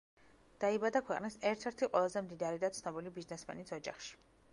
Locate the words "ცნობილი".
2.79-3.13